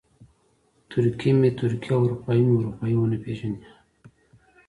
[0.89, 3.59] ترکي مې ترکي او اروپایي مې اروپایي ونه پېژني.